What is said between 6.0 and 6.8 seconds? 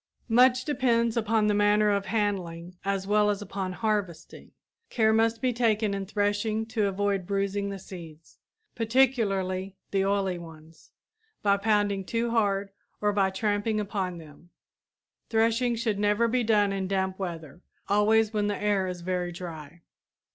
threshing